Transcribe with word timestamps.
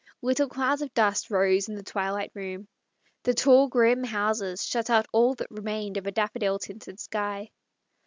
Little 0.23 0.49
clouds 0.49 0.81
of 0.81 0.91
dust 0.95 1.29
rose 1.29 1.69
in 1.69 1.75
the 1.75 1.83
twilight 1.83 2.31
room. 2.33 2.67
The 3.21 3.35
tall, 3.35 3.67
grim 3.67 4.03
houses 4.03 4.65
shut 4.65 4.89
out 4.89 5.05
all 5.13 5.35
that 5.35 5.51
remained 5.51 5.97
of 5.97 6.07
a 6.07 6.11
daffodil 6.11 6.57
tinted 6.57 6.99
sky. 6.99 7.51